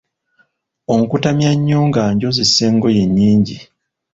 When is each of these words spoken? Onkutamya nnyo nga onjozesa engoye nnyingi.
Onkutamya 0.93 1.51
nnyo 1.55 1.79
nga 1.89 2.01
onjozesa 2.09 2.61
engoye 2.69 3.03
nnyingi. 3.07 3.57